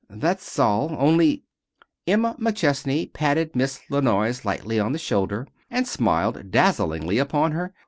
"That's 0.09 0.57
all. 0.57 0.95
Only" 0.97 1.43
Emma 2.07 2.35
McChesney 2.39 3.13
patted 3.13 3.55
Miss 3.55 3.81
La 3.91 3.99
Noyes 3.99 4.43
lightly 4.43 4.79
on 4.79 4.93
the 4.93 4.97
shoulder, 4.97 5.47
and 5.69 5.87
smiled 5.87 6.49
dazzlingly 6.49 7.19
upon 7.19 7.51
her. 7.51 7.71